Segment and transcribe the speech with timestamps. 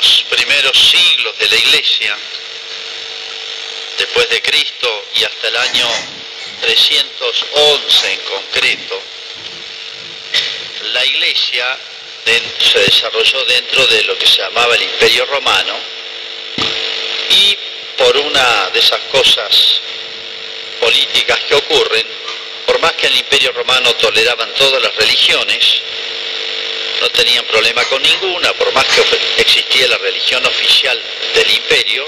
[0.00, 2.16] los primeros siglos de la iglesia,
[3.98, 5.88] después de Cristo y hasta el año
[6.62, 9.02] 311 en concreto,
[10.92, 11.78] la iglesia
[12.58, 15.74] se desarrolló dentro de lo que se llamaba el Imperio Romano
[17.28, 17.58] y
[17.98, 19.80] por una de esas cosas
[20.80, 22.06] políticas que ocurren,
[22.64, 25.82] por más que el Imperio Romano toleraban todas las religiones,
[27.00, 29.02] no tenían problema con ninguna, por más que
[29.40, 31.00] existía la religión oficial
[31.34, 32.06] del imperio,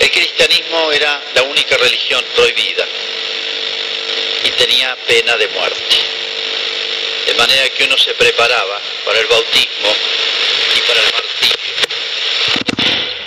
[0.00, 2.86] el cristianismo era la única religión prohibida
[4.44, 5.96] y tenía pena de muerte.
[7.26, 9.94] De manera que uno se preparaba para el bautismo
[10.76, 11.56] y para el martirio.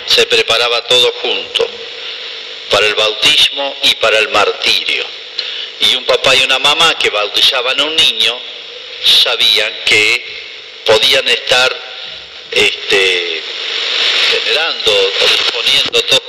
[0.06, 1.68] Se preparaba todo junto,
[2.70, 5.04] para el bautismo y para el martirio.
[5.80, 8.40] Y un papá y una mamá que bautizaban a un niño
[9.04, 10.37] sabían que
[10.88, 11.70] podían estar
[12.50, 13.42] este,
[14.30, 16.22] generando o disponiendo todo.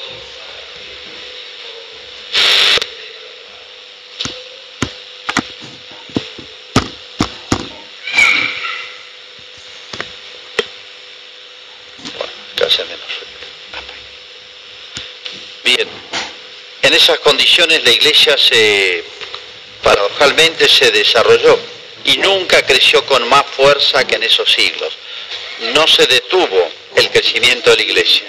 [15.64, 15.88] Bien,
[16.82, 19.04] en esas condiciones la iglesia se,
[19.82, 24.94] paradojalmente, se desarrolló y nunca creció con más fuerza que en esos siglos.
[25.74, 28.28] No se detuvo el crecimiento de la iglesia,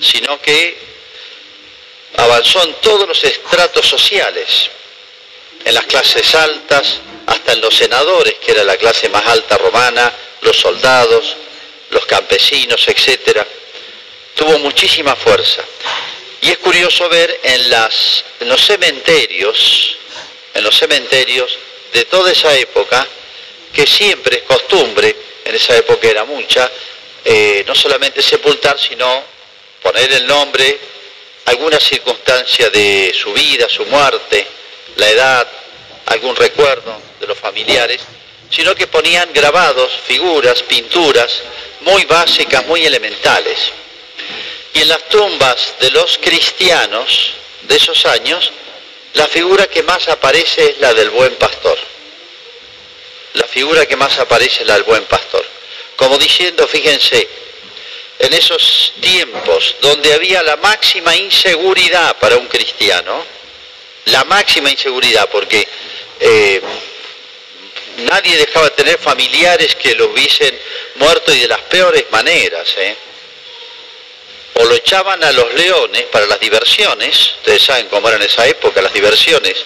[0.00, 0.76] sino que
[2.16, 4.70] avanzó en todos los estratos sociales,
[5.64, 10.12] en las clases altas, hasta en los senadores, que era la clase más alta romana,
[10.42, 11.36] los soldados,
[11.90, 13.46] los campesinos, etc.
[14.34, 15.62] Tuvo muchísima fuerza.
[16.42, 17.62] Y es curioso ver en,
[18.40, 19.96] en los cementerios,
[20.52, 21.58] en los cementerios,
[21.94, 23.06] de toda esa época,
[23.72, 25.14] que siempre es costumbre,
[25.44, 26.68] en esa época era mucha,
[27.24, 29.22] eh, no solamente sepultar, sino
[29.80, 30.76] poner el nombre,
[31.44, 34.44] alguna circunstancia de su vida, su muerte,
[34.96, 35.48] la edad,
[36.06, 38.00] algún recuerdo de los familiares,
[38.50, 41.42] sino que ponían grabados, figuras, pinturas
[41.82, 43.70] muy básicas, muy elementales.
[44.72, 48.50] Y en las tumbas de los cristianos de esos años,
[49.14, 51.78] la figura que más aparece es la del buen pastor.
[53.34, 55.44] La figura que más aparece es la del buen pastor.
[55.96, 57.28] Como diciendo, fíjense,
[58.18, 63.24] en esos tiempos donde había la máxima inseguridad para un cristiano,
[64.06, 65.66] la máxima inseguridad, porque
[66.20, 66.60] eh,
[67.98, 70.58] nadie dejaba de tener familiares que lo hubiesen
[70.96, 72.68] muerto y de las peores maneras.
[72.76, 72.96] ¿eh?
[74.54, 78.46] O lo echaban a los leones para las diversiones, ustedes saben cómo eran en esa
[78.46, 79.64] época las diversiones,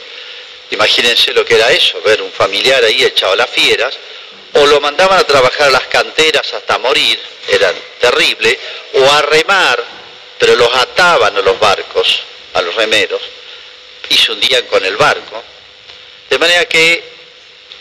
[0.71, 3.95] imagínense lo que era eso, ver un familiar ahí echado a las fieras,
[4.55, 7.19] o lo mandaban a trabajar a las canteras hasta morir,
[7.49, 8.57] eran terribles,
[8.95, 9.83] o a remar,
[10.39, 12.21] pero los ataban a los barcos,
[12.55, 13.21] a los remeros,
[14.09, 15.43] y se hundían con el barco,
[16.31, 17.03] de manera que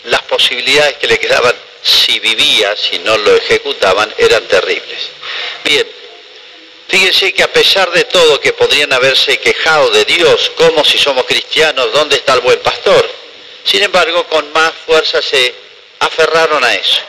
[0.06, 5.09] las posibilidades que le quedaban si vivía, si no lo ejecutaban, eran terribles.
[5.63, 5.88] Bien,
[6.97, 11.25] Fíjense que a pesar de todo que podrían haberse quejado de Dios, como si somos
[11.25, 13.08] cristianos, ¿dónde está el buen pastor?
[13.63, 15.53] Sin embargo, con más fuerza se
[16.00, 17.02] aferraron a eso.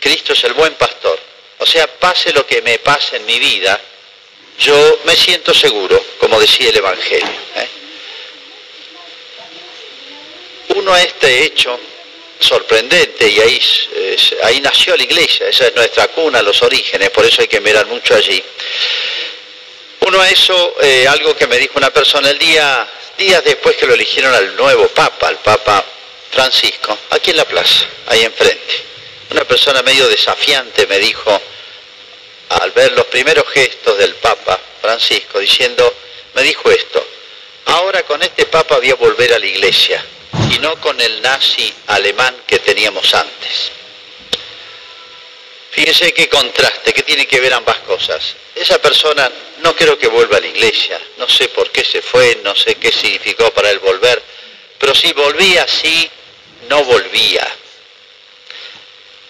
[0.00, 1.20] Cristo es el buen pastor.
[1.58, 3.78] O sea, pase lo que me pase en mi vida,
[4.58, 7.28] yo me siento seguro, como decía el Evangelio.
[7.56, 7.68] ¿eh?
[10.76, 11.78] Uno a este hecho
[12.40, 13.60] sorprendente y ahí,
[14.44, 17.86] ahí nació la iglesia, esa es nuestra cuna, los orígenes, por eso hay que mirar
[17.86, 18.42] mucho allí.
[20.00, 22.88] Uno a eso, eh, algo que me dijo una persona el día,
[23.18, 25.84] días después que lo eligieron al nuevo Papa, al Papa
[26.30, 28.84] Francisco, aquí en la plaza, ahí enfrente.
[29.30, 31.40] Una persona medio desafiante me dijo,
[32.48, 35.94] al ver los primeros gestos del Papa Francisco, diciendo,
[36.34, 37.04] me dijo esto,
[37.66, 40.02] ahora con este Papa voy a volver a la iglesia,
[40.50, 43.72] y no con el nazi alemán que teníamos antes.
[45.70, 48.34] Fíjese qué contraste, qué tiene que ver ambas cosas.
[48.54, 52.40] Esa persona no creo que vuelva a la iglesia, no sé por qué se fue,
[52.42, 54.22] no sé qué significó para él volver,
[54.78, 56.10] pero si volvía así,
[56.68, 57.46] no volvía.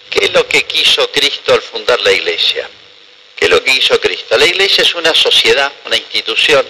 [0.09, 2.67] ¿Qué es lo que quiso Cristo al fundar la iglesia?
[3.35, 4.37] ¿Qué es lo que hizo Cristo?
[4.37, 6.65] La iglesia es una sociedad, una institución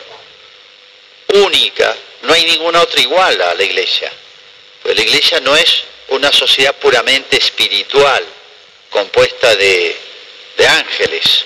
[1.35, 4.11] única, no hay ninguna otra igual a la iglesia.
[4.89, 8.25] Pues la iglesia no es una sociedad puramente espiritual,
[8.89, 9.95] compuesta de,
[10.57, 11.45] de ángeles.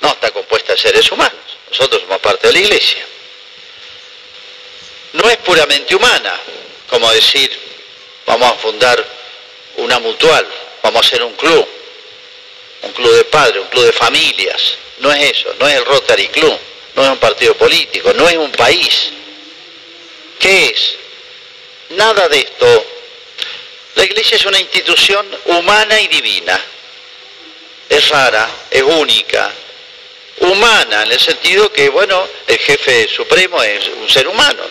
[0.00, 1.38] No, está compuesta de seres humanos.
[1.68, 3.04] Nosotros somos parte de la iglesia.
[5.12, 6.34] No es puramente humana,
[6.88, 7.52] como decir,
[8.24, 9.06] vamos a fundar
[9.76, 10.48] una mutual,
[10.82, 11.68] vamos a hacer un club.
[12.84, 14.78] un club de padres, un club de familias.
[15.00, 16.58] No es eso, no es el Rotary Club,
[16.94, 19.10] no es un partido político, no es un país.
[20.38, 20.96] ¿Qué es?
[21.90, 22.86] Nada de esto.
[23.94, 26.60] La iglesia es una institución humana y divina.
[27.88, 29.52] Es rara, es única,
[30.40, 34.62] humana, en el sentido que, bueno, el jefe supremo es un ser humano.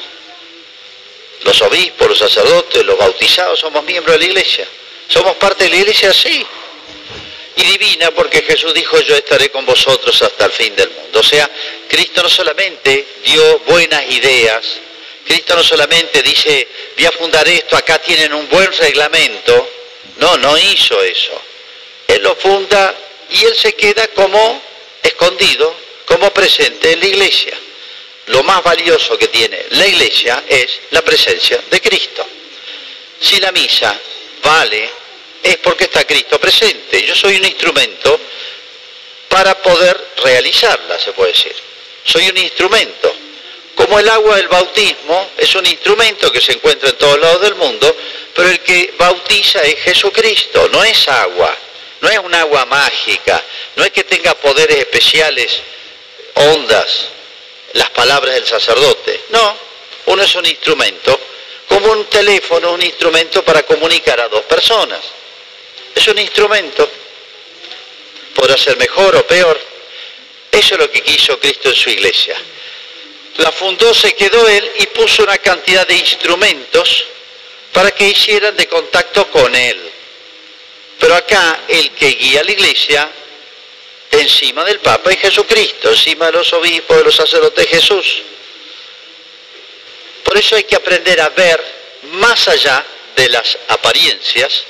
[1.43, 4.67] Los obispos, los sacerdotes, los bautizados somos miembros de la iglesia.
[5.07, 6.45] Somos parte de la iglesia, sí.
[7.57, 11.19] Y divina porque Jesús dijo, yo estaré con vosotros hasta el fin del mundo.
[11.19, 11.49] O sea,
[11.87, 14.65] Cristo no solamente dio buenas ideas,
[15.25, 19.69] Cristo no solamente dice, voy a fundar esto, acá tienen un buen reglamento.
[20.17, 21.41] No, no hizo eso.
[22.07, 22.93] Él lo funda
[23.31, 24.61] y él se queda como
[25.01, 25.75] escondido,
[26.05, 27.57] como presente en la iglesia.
[28.27, 32.25] Lo más valioso que tiene la iglesia es la presencia de Cristo.
[33.19, 33.99] Si la misa
[34.43, 34.89] vale,
[35.41, 37.03] es porque está Cristo presente.
[37.03, 38.19] Yo soy un instrumento
[39.27, 41.55] para poder realizarla, se puede decir.
[42.03, 43.24] Soy un instrumento.
[43.75, 47.55] Como el agua del bautismo es un instrumento que se encuentra en todos lados del
[47.55, 47.95] mundo,
[48.33, 51.55] pero el que bautiza es Jesucristo, no es agua,
[52.01, 53.43] no es un agua mágica,
[53.75, 55.61] no es que tenga poderes especiales,
[56.35, 57.09] ondas,
[57.73, 59.25] las palabras del sacerdote.
[59.29, 59.57] No,
[60.05, 61.19] uno es un instrumento,
[61.67, 65.01] como un teléfono, un instrumento para comunicar a dos personas.
[65.93, 66.89] Es un instrumento.
[68.33, 69.59] Podrá ser mejor o peor.
[70.51, 72.37] Eso es lo que quiso Cristo en su iglesia.
[73.37, 77.05] La fundó, se quedó él y puso una cantidad de instrumentos
[77.73, 79.91] para que hicieran de contacto con él.
[80.99, 83.09] Pero acá el que guía la iglesia
[84.11, 88.21] encima del Papa es Jesucristo, encima de los obispos, de los sacerdotes Jesús.
[90.23, 91.61] Por eso hay que aprender a ver
[92.13, 92.85] más allá
[93.15, 94.63] de las apariencias,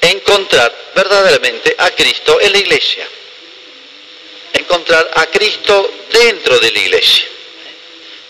[0.00, 3.06] encontrar verdaderamente a Cristo en la iglesia,
[4.54, 7.26] encontrar a Cristo dentro de la iglesia.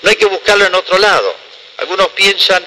[0.02, 1.34] No hay que buscarlo en otro lado.
[1.78, 2.64] Algunos piensan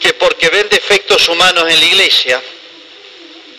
[0.00, 2.42] que porque ven defectos humanos en la iglesia,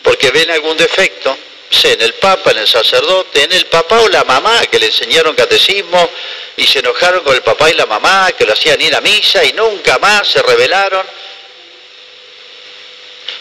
[0.02, 1.36] porque ven algún defecto,
[1.70, 4.86] sé, en el Papa, en el sacerdote, en el papá o la mamá que le
[4.86, 6.10] enseñaron catecismo
[6.56, 9.44] y se enojaron con el papá y la mamá que lo hacían ir a misa
[9.44, 11.06] y nunca más se rebelaron.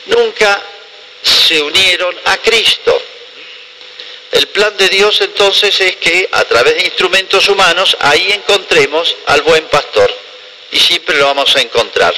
[0.05, 0.61] Nunca
[1.21, 3.01] se unieron a Cristo.
[4.31, 9.41] El plan de Dios entonces es que a través de instrumentos humanos ahí encontremos al
[9.41, 10.13] buen pastor
[10.71, 12.13] y siempre lo vamos a encontrar.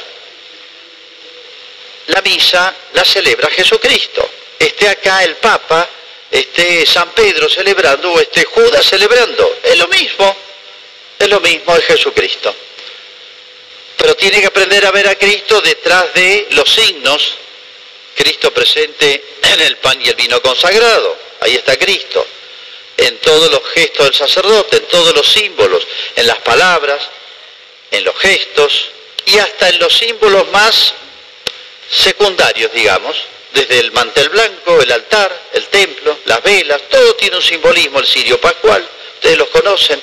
[2.08, 4.28] La misa la celebra Jesucristo.
[4.58, 5.88] Esté acá el Papa,
[6.30, 9.58] esté San Pedro celebrando o esté Judas celebrando.
[9.62, 10.36] Es lo mismo,
[11.18, 12.54] es lo mismo de Jesucristo.
[13.96, 17.38] Pero tiene que aprender a ver a Cristo detrás de los signos.
[18.14, 21.16] Cristo presente en el pan y el vino consagrado.
[21.42, 22.24] Ahí está Cristo.
[22.96, 25.84] En todos los gestos del sacerdote, en todos los símbolos,
[26.14, 27.02] en las palabras,
[27.90, 28.90] en los gestos
[29.26, 30.94] y hasta en los símbolos más
[31.90, 33.16] secundarios, digamos,
[33.52, 38.06] desde el mantel blanco, el altar, el templo, las velas, todo tiene un simbolismo, el
[38.06, 40.00] sirio pascual, ustedes los conocen.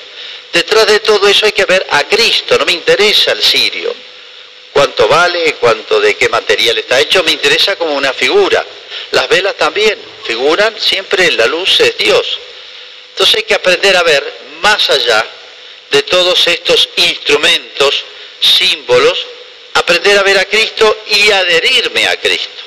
[0.51, 3.95] Detrás de todo eso hay que ver a Cristo, no me interesa el sirio.
[4.73, 8.65] Cuánto vale, cuánto de qué material está hecho, me interesa como una figura.
[9.11, 12.39] Las velas también figuran siempre en la luz de Dios.
[13.11, 14.23] Entonces hay que aprender a ver
[14.61, 15.25] más allá
[15.91, 18.03] de todos estos instrumentos,
[18.39, 19.25] símbolos,
[19.73, 22.63] aprender a ver a Cristo y adherirme a Cristo.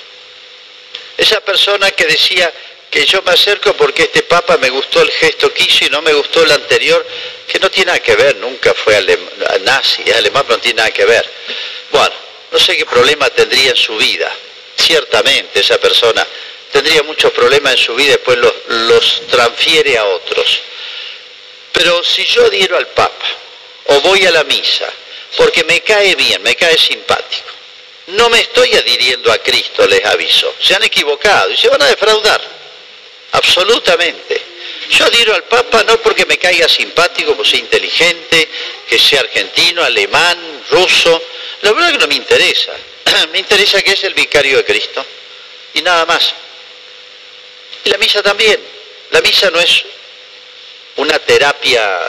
[1.16, 2.52] Esa persona que decía
[2.90, 6.02] que yo me acerco porque este Papa me gustó el gesto que hizo y no
[6.02, 7.06] me gustó el anterior,
[7.46, 9.00] que no tiene nada que ver, nunca fue
[9.62, 11.26] nazi, es alemán, pero no tiene nada que ver.
[11.90, 12.14] Bueno,
[12.50, 14.30] no sé qué problema tendría en su vida.
[14.76, 16.26] Ciertamente esa persona
[16.72, 20.60] tendría muchos problemas en su vida y después los, transfiere a otros.
[21.72, 23.26] Pero si yo adhiero al Papa
[23.86, 24.90] o voy a la misa
[25.36, 27.50] porque me cae bien, me cae simpático.
[28.08, 30.54] No me estoy adhiriendo a Cristo, les aviso.
[30.60, 32.40] Se han equivocado y se van a defraudar.
[33.32, 34.42] Absolutamente.
[34.90, 38.48] Yo adhiero al Papa no porque me caiga simpático, porque sea inteligente,
[38.88, 41.22] que sea argentino, alemán, ruso.
[41.62, 42.72] La verdad que no me interesa.
[43.32, 45.04] me interesa que es el vicario de Cristo.
[45.74, 46.34] Y nada más.
[47.84, 48.58] Y la misa también.
[49.10, 49.84] La misa no es
[50.96, 52.00] una terapia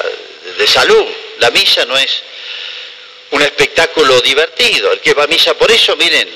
[0.58, 1.06] de salud.
[1.40, 2.24] La misa no es
[3.32, 4.92] un espectáculo divertido.
[4.92, 6.30] El que va a misa por eso, miren,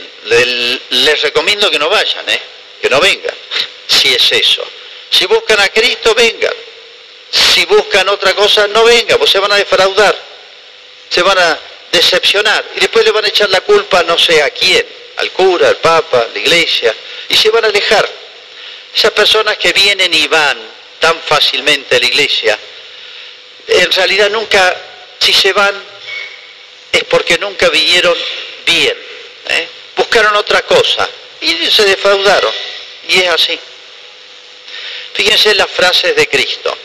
[0.89, 2.41] les, recomiendo que no vayan, ¿eh?
[2.81, 3.35] que no vengan,
[3.87, 4.63] si es eso.
[5.09, 6.53] Si buscan a Cristo, vengan.
[7.31, 10.17] Si buscan otra cosa, no vengan, pues se van a defraudar,
[11.09, 11.59] se van a
[11.91, 14.85] decepcionar y después le van a echar la culpa no sé a quién,
[15.17, 16.93] al cura, al papa, a la iglesia,
[17.29, 18.09] y se van a alejar.
[18.93, 20.57] Esas personas que vienen y van
[20.99, 22.57] tan fácilmente a la iglesia,
[23.67, 24.75] en realidad nunca,
[25.19, 25.75] si se van,
[26.91, 28.15] es porque nunca vinieron
[28.65, 28.97] bien.
[29.49, 29.67] ¿eh?
[29.95, 31.07] Buscaron otra cosa
[31.41, 32.53] y se defraudaron.
[33.09, 33.59] Y es así.
[35.13, 36.77] Fíjense las frases de Cristo.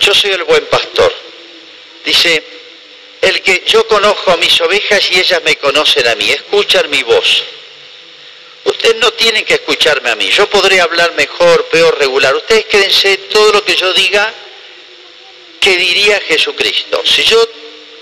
[0.00, 1.14] Yo soy el buen pastor.
[2.04, 2.42] Dice,
[3.22, 7.02] el que yo conozco a mis ovejas y ellas me conocen a mí, escuchan mi
[7.02, 7.42] voz.
[8.64, 10.30] Ustedes no tienen que escucharme a mí.
[10.30, 12.34] Yo podré hablar mejor, peor, regular.
[12.34, 14.32] Ustedes quédense todo lo que yo diga
[15.60, 17.02] que diría Jesucristo.
[17.04, 17.46] Si yo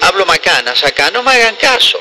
[0.00, 2.00] hablo macanas acá, no me hagan caso.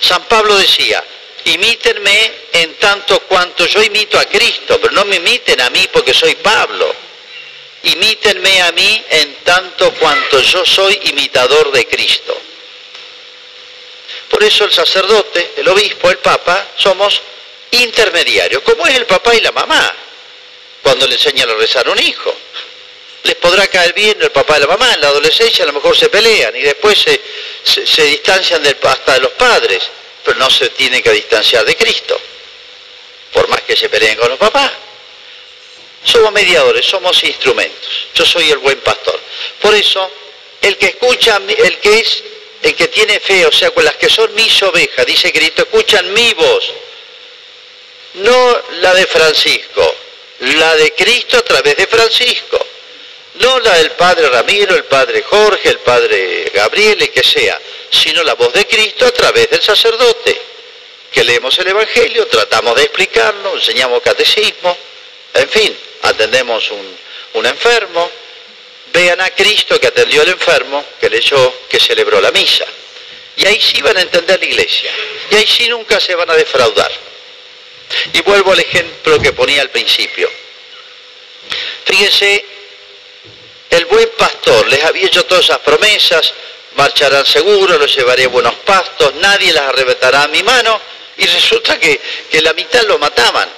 [0.00, 1.02] San Pablo decía,
[1.44, 6.14] imítenme en tanto cuanto yo imito a Cristo, pero no me imiten a mí porque
[6.14, 6.94] soy Pablo.
[7.82, 12.38] Imítenme a mí en tanto cuanto yo soy imitador de Cristo.
[14.30, 17.20] Por eso el sacerdote, el obispo, el papa, somos
[17.70, 19.94] intermediarios, como es el papá y la mamá,
[20.82, 22.34] cuando le enseñan a rezar a un hijo.
[23.24, 25.96] Les podrá caer bien el papá y la mamá, en la adolescencia a lo mejor
[25.96, 29.82] se pelean y después se, distancian del, hasta de los padres,
[30.22, 32.20] pero no se tienen que distanciar de Cristo,
[33.32, 34.70] por más que se peleen con los papás.
[36.04, 38.08] Somos mediadores, somos instrumentos.
[38.14, 39.18] Yo soy el buen pastor.
[39.62, 40.10] Por eso,
[40.60, 42.22] el que escucha, el que es,
[42.60, 46.12] el que tiene fe, o sea, con las que son mis ovejas, dice Cristo, escuchan
[46.12, 46.72] mi voz
[48.14, 49.94] no la de Francisco,
[50.40, 52.64] la de Cristo a través de Francisco,
[53.34, 58.22] no la del padre Ramiro, el padre Jorge, el padre Gabriel, el que sea, sino
[58.22, 60.40] la voz de Cristo a través del sacerdote,
[61.10, 64.76] que leemos el Evangelio, tratamos de explicarlo, enseñamos catecismo,
[65.34, 66.96] en fin, atendemos un,
[67.34, 68.10] un enfermo,
[68.92, 72.64] vean a Cristo que atendió al enfermo, que leyó, que celebró la misa.
[73.36, 74.92] Y ahí sí van a entender la iglesia.
[75.30, 76.90] Y ahí sí nunca se van a defraudar.
[78.12, 80.30] Y vuelvo al ejemplo que ponía al principio.
[81.84, 82.44] Fíjense,
[83.70, 86.32] el buen pastor les había hecho todas esas promesas,
[86.76, 90.80] marcharán seguros, los llevaré a buenos pastos, nadie las arrebatará a mi mano,
[91.16, 92.00] y resulta que,
[92.30, 93.48] que la mitad lo mataban.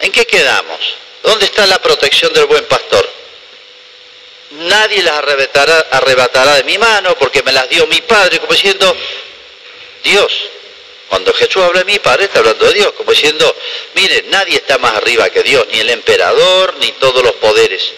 [0.00, 0.78] ¿En qué quedamos?
[1.22, 3.08] ¿Dónde está la protección del buen pastor?
[4.50, 8.96] Nadie las arrebatará, arrebatará de mi mano porque me las dio mi padre, como diciendo,
[10.04, 10.32] Dios,
[11.08, 13.54] cuando Jesús habla de mi Padre, está hablando de Dios, como diciendo,
[13.94, 17.92] mire, nadie está más arriba que Dios, ni el emperador, ni todos los poderes.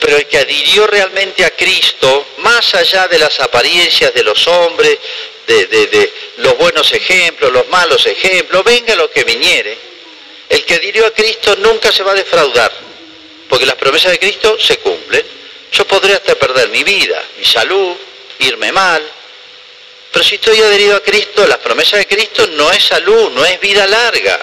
[0.00, 4.98] Pero el que adhirió realmente a Cristo, más allá de las apariencias de los hombres,
[5.46, 9.76] de, de los buenos ejemplos, los malos ejemplos, venga lo que viniere,
[10.48, 12.72] el que adhirió a Cristo nunca se va a defraudar,
[13.48, 15.24] porque las promesas de Cristo se cumplen.
[15.72, 17.94] Yo podré hasta perder mi vida, mi salud,
[18.40, 19.08] irme mal,
[20.12, 23.60] pero si estoy adherido a Cristo, las promesas de Cristo no es salud, no es
[23.60, 24.38] vida larga.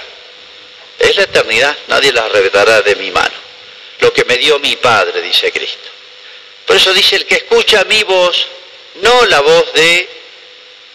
[0.99, 3.35] Es la eternidad, nadie las arrebatará de mi mano.
[3.99, 5.89] Lo que me dio mi Padre, dice Cristo.
[6.65, 8.47] Por eso dice el que escucha mi voz,
[8.95, 10.09] no la voz de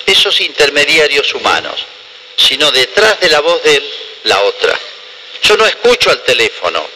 [0.07, 1.85] esos intermediarios humanos,
[2.37, 4.79] sino detrás de la voz de él, la otra.
[5.43, 6.87] Yo no escucho al teléfono,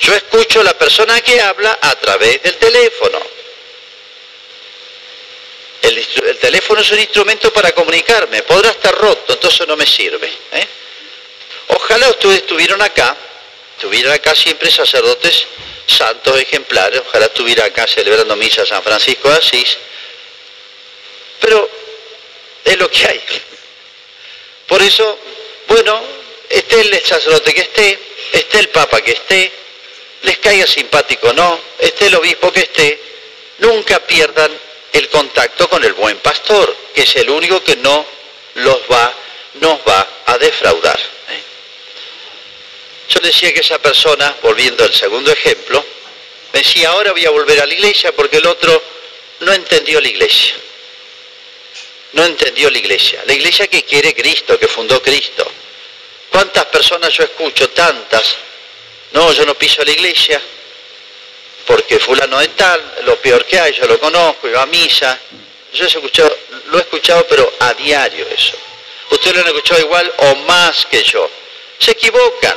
[0.00, 3.20] yo escucho a la persona que habla a través del teléfono.
[5.82, 5.98] El,
[6.46, 10.28] teléfono es un instrumento para comunicarme, podrá estar roto, entonces no me sirve.
[10.52, 10.68] ¿eh?
[11.66, 13.16] Ojalá ustedes estuvieran acá,
[13.76, 15.44] estuvieran acá siempre sacerdotes
[15.88, 19.76] santos ejemplares, ojalá estuvieran acá celebrando misa San Francisco de Asís,
[21.40, 21.68] pero
[22.64, 23.20] es lo que hay.
[24.68, 25.18] Por eso,
[25.66, 26.00] bueno,
[26.48, 27.98] esté el sacerdote que esté,
[28.30, 29.50] esté el papa que esté,
[30.22, 33.00] les caiga simpático o no, esté el obispo que esté,
[33.58, 34.56] nunca pierdan
[34.96, 35.92] el contacto con el
[36.94, 38.06] que es el único que no
[38.54, 39.12] los va,
[39.54, 40.98] nos va a defraudar.
[40.98, 41.42] ¿eh?
[43.08, 45.84] Yo decía que esa persona, volviendo al segundo ejemplo,
[46.52, 48.82] decía, ahora voy a volver a la iglesia porque el otro
[49.40, 50.54] no entendió la iglesia.
[52.12, 53.22] No entendió la iglesia.
[53.26, 55.46] La iglesia que quiere Cristo, que fundó Cristo.
[56.30, 57.68] ¿Cuántas personas yo escucho?
[57.70, 58.36] Tantas.
[59.12, 60.40] No, yo no piso la iglesia,
[61.66, 65.18] porque fulano es tal, lo peor que hay, yo lo conozco, iba a misa.
[65.76, 68.56] Yo he escuchado, lo he escuchado, pero a diario eso.
[69.10, 71.30] Ustedes lo han escuchado igual o más que yo.
[71.78, 72.56] Se equivocan,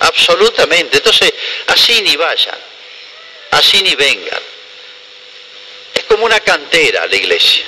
[0.00, 0.98] absolutamente.
[0.98, 1.32] Entonces,
[1.68, 2.58] así ni vayan,
[3.52, 4.42] así ni vengan.
[5.94, 7.64] Es como una cantera la iglesia.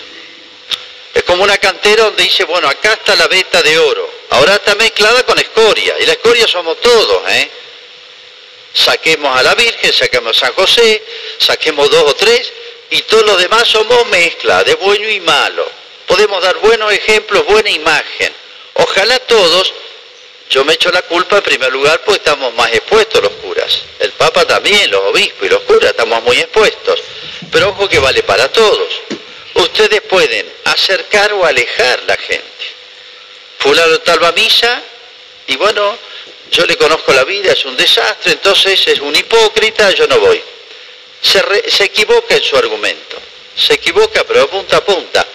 [1.15, 4.11] Es como una cantera donde dice, bueno, acá está la veta de oro.
[4.31, 5.97] Ahora está mezclada con escoria.
[6.01, 7.51] Y la escoria somos todos, ¿eh?
[8.73, 11.03] saquemos a la Virgen, saquemos a San José,
[11.39, 12.53] saquemos dos o tres,
[12.91, 15.69] y todos los demás somos mezcla de bueno y malo.
[16.07, 18.33] Podemos dar buenos ejemplos, buena imagen.
[18.75, 19.73] Ojalá todos
[20.51, 23.83] Yo me echo la culpa en primer lugar porque estamos más expuestos los curas.
[23.99, 26.99] El Papa también, los obispos y los curas estamos muy expuestos.
[27.53, 28.89] Pero ojo que vale para todos.
[29.53, 32.45] Ustedes pueden acercar o alejar la gente.
[33.59, 34.83] Fulano tal va a misa
[35.49, 35.99] y bueno,
[36.51, 40.41] yo le conozco la vida, es un desastre, entonces es un hipócrita, yo no voy.
[41.21, 43.19] Se, equivoca en su argumento.
[43.57, 45.27] Se equivoca, pero punta a punta.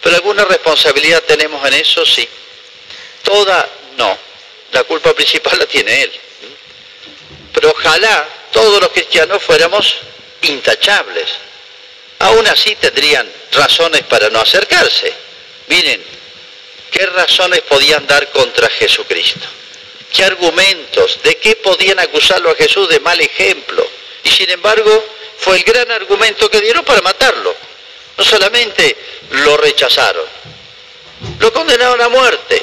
[0.00, 2.28] Pero alguna responsabilidad tenemos en eso, sí.
[3.22, 4.18] Toda, no
[4.74, 6.12] la culpa principal la tiene él.
[7.52, 9.94] Pero ojalá todos los cristianos fuéramos
[10.42, 11.30] intachables.
[12.18, 15.12] Aún así tendrían razones para no acercarse.
[15.68, 16.02] Miren,
[16.90, 19.46] ¿qué razones podían dar contra Jesucristo?
[20.12, 21.20] ¿Qué argumentos?
[21.22, 23.88] ¿De qué podían acusarlo a Jesús de mal ejemplo?
[24.24, 25.04] Y sin embargo,
[25.38, 27.54] fue el gran argumento que dieron para matarlo.
[28.16, 28.96] No solamente
[29.30, 30.24] lo rechazaron,
[31.38, 32.62] lo condenaron a muerte.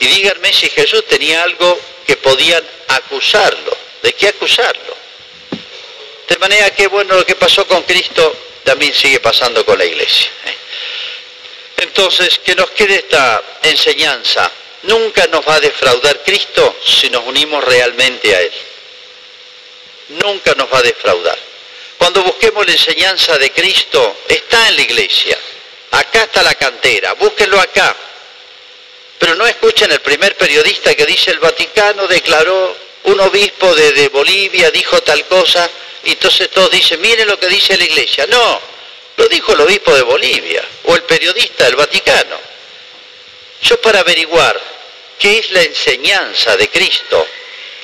[0.00, 3.76] Y díganme si Jesús tenía algo que podían acusarlo.
[4.02, 4.96] ¿De qué acusarlo?
[6.28, 10.30] De manera que, bueno, lo que pasó con Cristo también sigue pasando con la iglesia.
[10.44, 10.54] ¿eh?
[11.78, 14.50] Entonces, que nos quede esta enseñanza.
[14.82, 18.52] Nunca nos va a defraudar Cristo si nos unimos realmente a Él.
[20.08, 21.47] Nunca nos va a defraudar.
[21.98, 25.36] Cuando busquemos la enseñanza de Cristo, está en la iglesia.
[25.90, 27.94] Acá está la cantera, búsquenlo acá.
[29.18, 34.70] Pero no escuchen el primer periodista que dice el Vaticano declaró, un obispo de, Bolivia
[34.70, 35.68] dijo tal cosa,
[36.04, 38.26] y entonces todos dicen, miren lo que dice la iglesia.
[38.28, 38.60] No,
[39.16, 42.38] lo dijo el obispo de Bolivia o el periodista del Vaticano.
[43.62, 44.58] Yo para averiguar
[45.18, 47.26] qué es la enseñanza de Cristo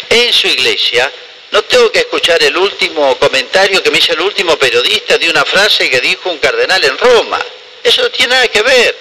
[0.08, 1.10] en su iglesia,
[1.54, 5.44] no tengo que escuchar el último comentario que me hizo el último periodista de una
[5.44, 7.38] frase que dijo un cardenal en Roma.
[7.80, 8.96] Eso no tiene nada que ver.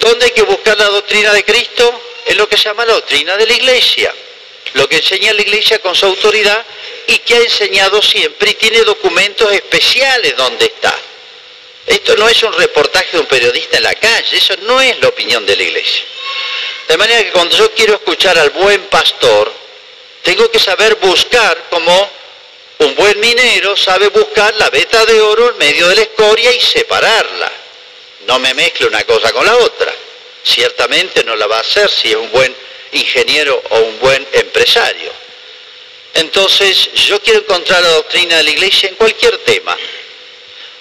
[0.00, 2.02] ¿Dónde hay que buscar la doctrina de Cristo?
[2.26, 4.12] Es lo que se llama la doctrina de la Iglesia.
[4.72, 6.66] Lo que enseña la Iglesia con su autoridad
[7.06, 10.98] y que ha enseñado siempre y tiene documentos especiales donde está.
[11.86, 15.06] Esto no es un reportaje de un periodista en la calle, eso no es la
[15.06, 16.02] opinión de la Iglesia.
[16.88, 19.59] De manera que cuando yo quiero escuchar al buen pastor,
[20.22, 22.20] tengo que saber buscar como
[22.80, 26.60] un buen minero sabe buscar la veta de oro en medio de la escoria y
[26.60, 27.52] separarla.
[28.26, 29.92] No me mezcle una cosa con la otra.
[30.42, 32.54] Ciertamente no la va a hacer si es un buen
[32.92, 35.12] ingeniero o un buen empresario.
[36.14, 39.76] Entonces, yo quiero encontrar la doctrina de la iglesia en cualquier tema.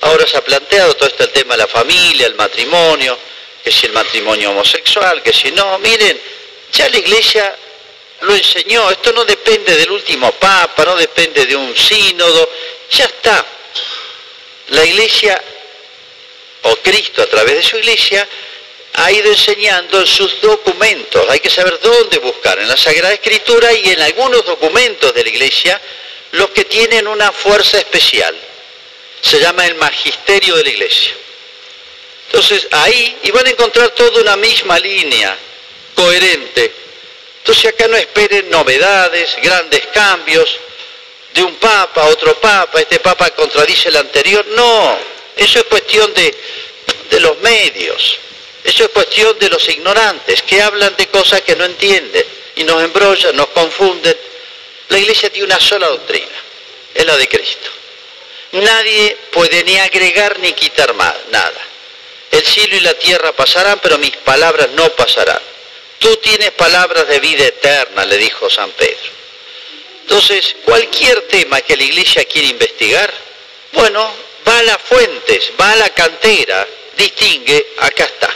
[0.02, 3.18] Ahora se ha planteado todo este tema de la familia, el matrimonio,
[3.62, 5.78] que si el matrimonio homosexual, que si no.
[5.80, 6.20] Miren,
[6.72, 7.56] ya la iglesia
[8.22, 12.50] lo enseñó, esto no depende del último papa, no depende de un sínodo,
[12.92, 13.46] ya está.
[14.70, 15.42] La iglesia
[16.64, 18.28] o Cristo a través de su iglesia
[18.94, 21.30] ha ido enseñando en sus documentos.
[21.30, 25.30] Hay que saber dónde buscar, en la Sagrada Escritura y en algunos documentos de la
[25.30, 25.82] iglesia,
[26.32, 28.36] los que tienen una fuerza especial.
[29.22, 31.14] Se llama el magisterio de la iglesia.
[32.28, 35.36] Entonces ahí, y van a encontrar toda una misma línea,
[35.96, 36.89] coherente.
[37.40, 40.60] Entonces acá no esperen novedades, grandes cambios,
[41.34, 44.46] de un papa a otro papa, este papa contradice el anterior.
[44.48, 44.98] No,
[45.36, 46.36] eso es cuestión de,
[47.20, 48.18] los medios,
[48.64, 52.24] eso es cuestión de los ignorantes que hablan de cosas que no entienden
[52.56, 54.16] y nos embrollan, nos confunden.
[54.90, 56.28] La iglesia tiene una sola doctrina,
[56.94, 57.70] es la de Cristo.
[58.54, 61.68] Nadie puede ni agregar ni quitar nada.
[62.32, 65.42] El cielo y la tierra pasarán, pero mis palabras no pasarán.
[66.00, 69.12] Tú tienes palabras de vida eterna, le dijo San Pedro.
[70.02, 73.14] Entonces, cualquier tema que la iglesia quiera investigar,
[73.74, 74.12] bueno,
[74.48, 76.66] va a las fuentes, va a la cantera,
[76.98, 78.34] distingue, acá está.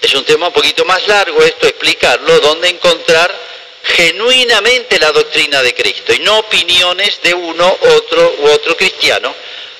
[0.00, 3.36] Es un tema un poquito más largo esto, explicarlo, dónde encontrar
[3.82, 9.34] genuinamente la doctrina de Cristo y no opiniones de uno, otro u otro cristiano,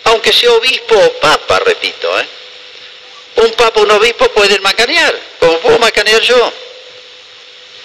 [0.04, 2.20] aunque sea obispo o papa, repito.
[2.20, 2.26] ¿eh?
[3.40, 6.52] Un papa un obispo pueden macanear, como puedo macanear yo.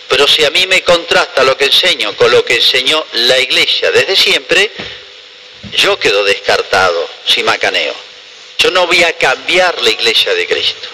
[0.09, 3.89] Pero si a mí me contrasta lo que enseño con lo que enseñó la iglesia
[3.91, 4.69] desde siempre,
[5.77, 7.93] yo quedo descartado si macaneo.
[8.57, 10.89] Yo no voy a cambiar la iglesia de Cristo.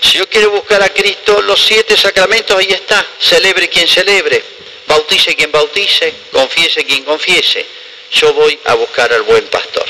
[0.00, 3.06] Si yo quiero buscar a Cristo, los siete sacramentos ahí está.
[3.20, 4.42] Celebre quien celebre,
[4.86, 7.66] bautice quien bautice, confiese quien confiese.
[8.12, 9.86] Yo voy a buscar al buen pastor.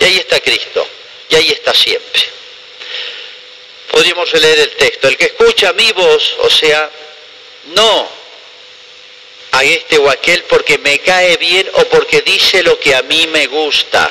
[0.00, 0.84] Y ahí está Cristo.
[1.28, 2.31] Y ahí está siempre.
[3.92, 5.06] Podríamos leer el texto.
[5.06, 6.90] El que escucha mi voz, o sea,
[7.66, 8.08] no
[9.52, 13.26] a este o aquel porque me cae bien o porque dice lo que a mí
[13.26, 14.10] me gusta,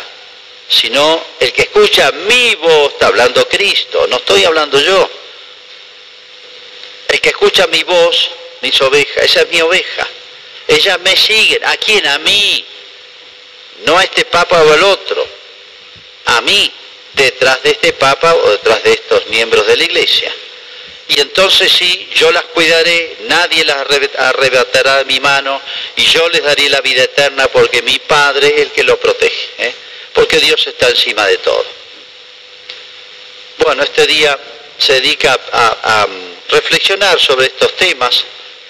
[0.69, 5.09] sino el que escucha mi voz, está hablando Cristo, no estoy hablando yo.
[7.07, 8.29] El que escucha mi voz,
[8.61, 10.07] mis ovejas, esa es mi oveja.
[10.67, 11.65] Ellas me siguen.
[11.65, 12.05] ¿A quién?
[12.07, 12.65] A mí.
[13.83, 15.27] No a este papa o al otro.
[16.25, 16.71] A mí,
[17.13, 20.33] detrás de este papa o detrás de estos miembros de la iglesia.
[21.07, 23.77] Y entonces sí, yo las cuidaré, nadie las
[24.17, 25.61] arrebatará de mi mano
[25.97, 29.49] y yo les daré la vida eterna porque mi Padre es el que lo protege.
[29.57, 29.75] ¿eh?
[30.13, 31.65] Porque Dios está encima de todo.
[33.57, 34.39] Bueno, este día
[34.77, 36.07] se dedica a, a
[36.49, 38.23] reflexionar sobre estos temas,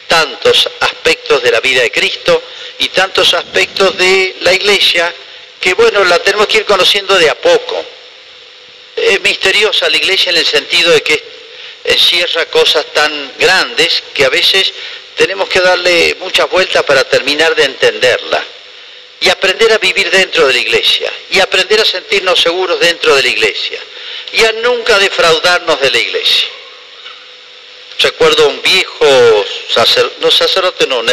[0.08, 2.42] tantos aspectos de la vida de Cristo
[2.80, 5.14] y tantos aspectos de la iglesia
[5.60, 7.86] que bueno, la tenemos que ir conociendo de a poco.
[9.02, 11.24] Es misteriosa la iglesia en el sentido de que
[11.84, 14.72] encierra cosas tan grandes que a veces
[15.16, 18.44] tenemos que darle muchas vueltas para terminar de entenderla.
[19.20, 21.12] Y aprender a vivir dentro de la iglesia.
[21.30, 23.80] Y aprender a sentirnos seguros dentro de la iglesia.
[24.34, 26.48] Y a nunca defraudarnos de la iglesia.
[28.00, 31.04] Recuerdo un viejo sacerdote, no sacerdote, no,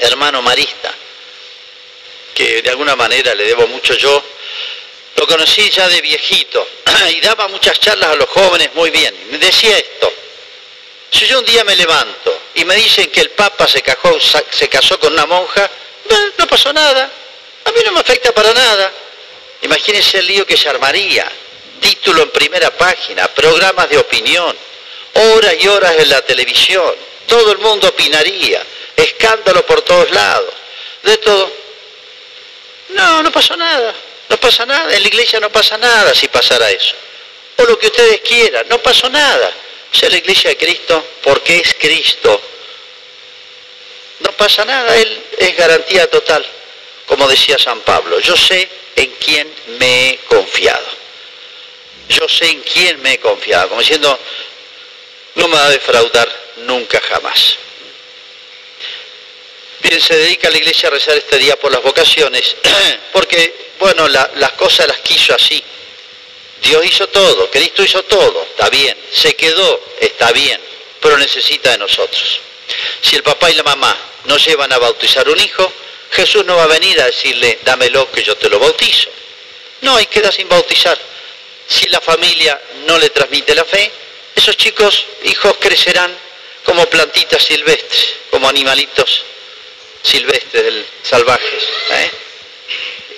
[0.00, 0.92] hermano marista,
[2.34, 4.24] que de alguna manera le debo mucho yo,
[5.16, 6.66] lo conocí ya de viejito
[7.10, 9.14] y daba muchas charlas a los jóvenes muy bien.
[9.30, 10.12] Me decía esto,
[11.10, 13.82] si yo un día me levanto y me dicen que el Papa se,
[14.50, 15.68] se casó con una monja,
[16.38, 17.10] no, pasó nada,
[17.64, 18.92] a mí no me afecta para nada.
[19.62, 21.26] Imagínense el lío que se armaría,
[21.80, 24.54] título en primera página, programas de opinión,
[25.14, 26.94] horas y horas en la televisión,
[27.26, 28.62] todo el mundo opinaría,
[28.94, 30.52] escándalo por todos lados,
[31.02, 31.50] de todo.
[32.90, 33.94] No, no pasó nada.
[34.28, 36.94] No pasa nada, en la iglesia no pasa nada si pasara eso.
[37.56, 39.52] O lo que ustedes quieran, no pasó nada.
[39.92, 42.40] O sea, la iglesia de Cristo, porque es Cristo,
[44.20, 46.44] no pasa nada, Él es garantía total.
[47.06, 50.86] Como decía San Pablo, yo sé en quién me he confiado.
[52.08, 54.18] Yo sé en quién me he confiado, como diciendo,
[55.34, 57.56] no me va a defraudar nunca jamás.
[59.88, 62.56] Se dedica a la iglesia a rezar este día por las vocaciones,
[63.12, 65.62] porque, bueno, las cosas las quiso así.
[66.60, 68.96] Dios hizo todo, Cristo hizo todo, está bien.
[69.12, 70.60] Se quedó, está bien,
[71.00, 72.40] pero necesita de nosotros.
[73.00, 75.72] Si el papá y la mamá no llevan a bautizar un hijo,
[76.10, 79.08] Jesús no va a venir a decirle, dámelo que yo te lo bautizo.
[79.82, 80.98] No, y queda sin bautizar.
[81.68, 83.90] Si la familia no le transmite la fe,
[84.34, 86.12] esos chicos, hijos, crecerán
[86.64, 89.22] como plantitas silvestres, como animalitos
[90.06, 91.64] silvestres, salvajes.
[91.90, 92.10] ¿eh?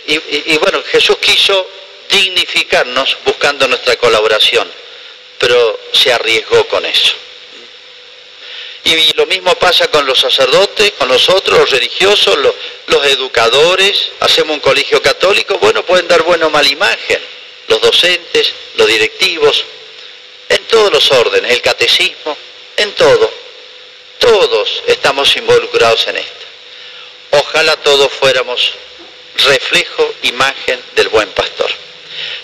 [0.07, 1.69] Y, bueno, Jesús quiso
[2.09, 4.67] dignificarnos buscando nuestra colaboración,
[5.39, 7.15] pero se arriesgó con eso.
[8.85, 12.55] Y, lo mismo pasa con los sacerdotes, con nosotros, los religiosos, los,
[12.87, 14.13] los educadores.
[14.21, 17.21] Hacemos un colegio católico, bueno, pueden dar buena o mala imagen.
[17.67, 19.63] Los docentes, los directivos,
[20.49, 22.35] en todos los órdenes, el catecismo,
[22.79, 23.31] en todo.
[24.19, 26.38] Todos estamos involucrados en esto.
[27.41, 28.73] Ojalá todos fuéramos
[29.37, 31.71] reflejo, imagen del buen pastor.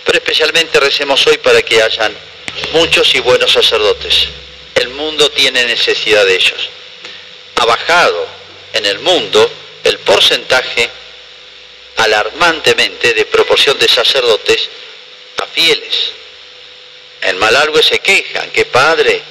[0.05, 2.15] Pero especialmente recemos hoy para que hayan
[2.73, 4.29] muchos y buenos sacerdotes.
[4.77, 6.69] El mundo tiene necesidad de ellos.
[7.57, 8.27] Ha bajado
[8.73, 9.51] en el mundo
[9.83, 10.89] el porcentaje
[11.97, 14.69] alarmantemente de proporción de sacerdotes
[15.39, 16.13] a fieles.
[17.23, 19.23] En Malargüe se quejan que padre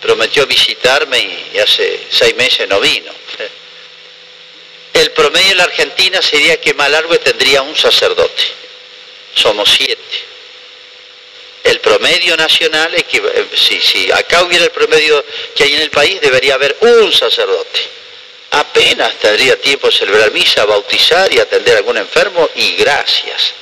[0.00, 1.18] prometió visitarme
[1.54, 3.12] y hace seis meses no vino.
[4.96, 8.44] El promedio en la Argentina sería que Malargüe tendría un sacerdote.
[9.34, 10.24] Somos siete.
[11.64, 15.22] El promedio nacional es que, eh, si, acá hubiera el promedio
[15.54, 17.80] que hay en el país, debería haber un sacerdote.
[18.52, 23.52] Apenas tendría tiempo de celebrar misa, bautizar y atender a algún enfermo y gracias.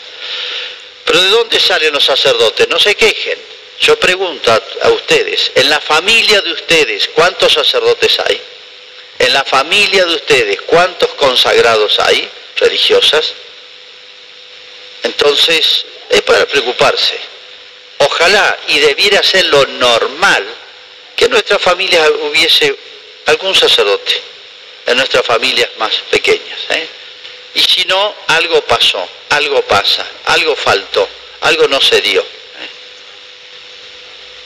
[1.04, 2.68] Pero ¿de dónde salen los sacerdotes?
[2.68, 3.40] No se quejen.
[3.80, 8.40] Yo pregunto a ustedes, en la familia de ustedes, ¿cuántos sacerdotes hay?
[9.18, 13.32] En la familia de ustedes, ¿cuántos consagrados hay religiosas?
[15.02, 17.18] Entonces, es para preocuparse.
[17.98, 20.44] Ojalá y debiera ser lo normal
[21.16, 22.76] que en nuestra familia hubiese
[23.26, 24.20] algún sacerdote,
[24.86, 26.58] en nuestras familias más pequeñas.
[26.70, 26.88] ¿eh?
[27.54, 31.08] Y si no, algo pasó, algo pasa, algo faltó,
[31.42, 32.20] algo no se dio.
[32.20, 32.68] ¿eh?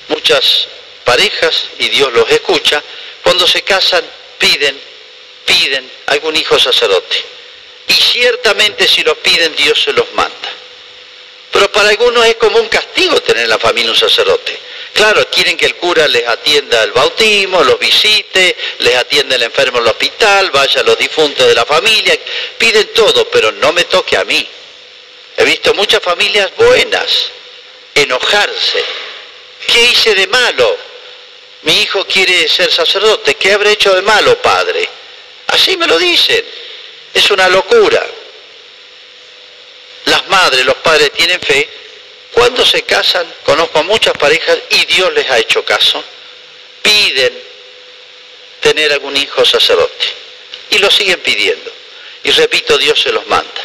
[0.09, 0.69] Muchas
[1.05, 2.83] parejas, y Dios los escucha,
[3.23, 4.05] cuando se casan
[4.39, 4.81] piden,
[5.45, 7.25] piden algún hijo sacerdote.
[7.89, 10.49] Y ciertamente si los piden Dios se los manda.
[11.53, 14.59] Pero para algunos es como un castigo tener en la familia un sacerdote.
[14.93, 19.79] Claro, quieren que el cura les atienda el bautismo, los visite, les atienda el enfermo
[19.79, 22.19] en el hospital, vaya a los difuntos de la familia,
[22.59, 24.47] piden todo, pero no me toque a mí.
[25.37, 27.31] He visto muchas familias buenas
[27.95, 28.85] enojarse.
[29.67, 30.77] ¿Qué hice de malo?
[31.63, 34.89] Mi hijo quiere ser sacerdote, ¿qué habré hecho de malo, padre?
[35.49, 36.45] Así me lo dicen.
[37.13, 38.05] Es una locura.
[40.05, 41.69] Las madres, los padres tienen fe.
[42.33, 46.03] Cuando se casan, conozco a muchas parejas y Dios les ha hecho caso.
[46.83, 47.43] Piden
[48.61, 50.07] tener algún hijo sacerdote.
[50.71, 51.73] Y lo siguen pidiendo.
[52.23, 53.63] Y repito, Dios se los manda.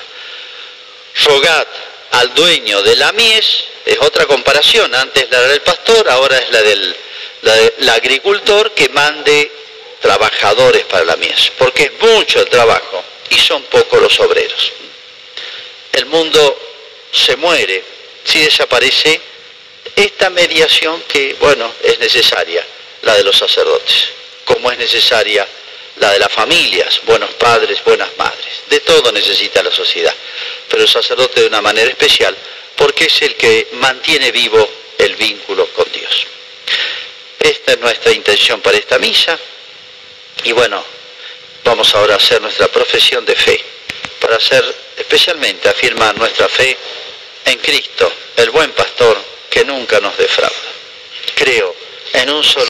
[1.26, 1.68] Rogad
[2.12, 6.62] al dueño de la mies, es otra comparación, antes la del pastor, ahora es la
[6.62, 6.96] del
[7.44, 9.52] la agricultor que mande
[10.02, 14.72] trabajadores para la mies, porque es mucho el trabajo y son pocos los obreros.
[15.92, 16.60] El mundo
[17.12, 17.84] se muere
[18.24, 19.20] si desaparece
[19.96, 22.66] esta mediación que, bueno, es necesaria,
[23.04, 24.10] la de los sacerdotes,
[24.46, 25.48] como es necesaria
[25.98, 28.64] la de las familias, buenos padres, buenas madres.
[28.70, 30.14] De todo necesita la sociedad,
[30.70, 32.36] pero el sacerdote de una manera especial,
[32.76, 35.93] porque es el que mantiene vivo el vínculo con.
[37.44, 39.38] Esta es nuestra intención para esta misa.
[40.46, 40.82] Y bueno,
[41.66, 43.62] vamos ahora a hacer nuestra profesión de fe,
[44.22, 44.64] para hacer
[44.98, 46.78] especialmente afirmar nuestra fe
[47.44, 50.56] en Cristo, el buen pastor que nunca nos defrauda.
[51.36, 51.76] Creo
[52.14, 52.62] en un solo